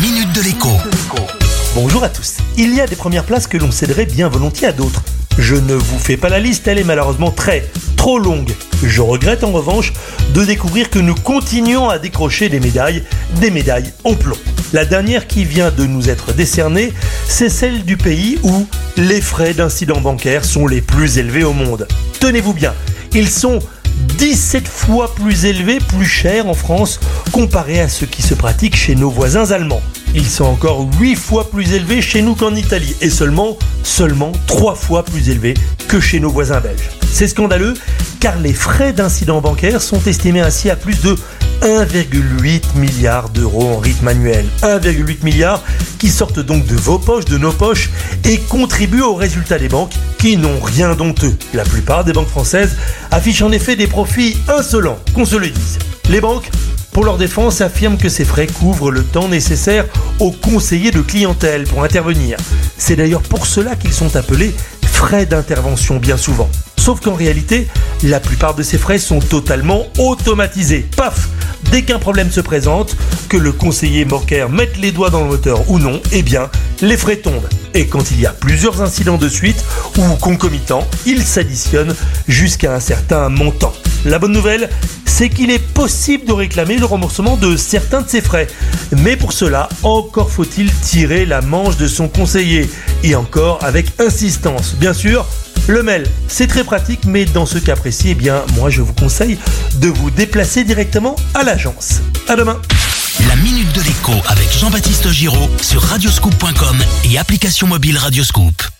[0.00, 0.68] minute de l'écho.
[1.74, 2.36] Bonjour à tous.
[2.56, 5.02] Il y a des premières places que l'on céderait bien volontiers à d'autres.
[5.38, 8.52] Je ne vous fais pas la liste, elle est malheureusement très, trop longue.
[8.84, 9.92] Je regrette en revanche
[10.34, 13.02] de découvrir que nous continuons à décrocher des médailles,
[13.40, 14.36] des médailles en plomb.
[14.72, 16.92] La dernière qui vient de nous être décernée,
[17.26, 21.88] c'est celle du pays où les frais d'incidents bancaires sont les plus élevés au monde.
[22.20, 22.74] Tenez-vous bien,
[23.14, 23.58] ils sont
[24.18, 26.98] 17 fois plus élevés, plus chers en France
[27.30, 29.80] comparé à ce qui se pratique chez nos voisins allemands.
[30.12, 34.74] Ils sont encore 8 fois plus élevés chez nous qu'en Italie et seulement, seulement 3
[34.74, 35.54] fois plus élevés
[35.86, 36.90] que chez nos voisins belges.
[37.12, 37.74] C'est scandaleux
[38.18, 41.14] car les frais d'incidents bancaires sont estimés ainsi à plus de
[41.62, 44.46] 1,8 milliard d'euros en rythme annuel.
[44.62, 45.62] 1,8 milliard
[45.98, 47.90] qui sortent donc de vos poches, de nos poches
[48.24, 51.36] et contribuent au résultat des banques qui n'ont rien d'honteux.
[51.54, 52.76] La plupart des banques françaises
[53.10, 55.78] affichent en effet des profits insolents, qu'on se le dise.
[56.08, 56.50] Les banques
[56.92, 59.84] pour leur défense, affirment que ces frais couvrent le temps nécessaire
[60.18, 62.38] aux conseillers de clientèle pour intervenir.
[62.76, 66.50] C'est d'ailleurs pour cela qu'ils sont appelés frais d'intervention bien souvent.
[66.76, 67.68] Sauf qu'en réalité,
[68.02, 70.88] la plupart de ces frais sont totalement automatisés.
[70.96, 71.28] Paf
[71.70, 72.96] Dès qu'un problème se présente,
[73.28, 76.50] que le conseiller bancaire mette les doigts dans le moteur ou non, eh bien,
[76.80, 77.48] les frais tombent.
[77.74, 79.62] Et quand il y a plusieurs incidents de suite
[79.98, 81.94] ou concomitants, ils s'additionnent
[82.26, 83.72] jusqu'à un certain montant.
[84.04, 84.70] La bonne nouvelle,
[85.04, 88.46] c'est qu'il est possible de réclamer le remboursement de certains de ces frais.
[88.92, 92.70] Mais pour cela, encore faut-il tirer la manche de son conseiller.
[93.02, 94.74] Et encore avec insistance.
[94.76, 95.26] Bien sûr,
[95.68, 98.94] le mail, c'est très pratique, mais dans ce cas précis, eh bien, moi je vous
[98.94, 99.38] conseille
[99.76, 102.00] de vous déplacer directement à l'agence.
[102.26, 102.60] À demain.
[103.28, 108.77] La minute de l'écho avec Jean-Baptiste Giraud sur radioscoop.com et application mobile Radioscoop.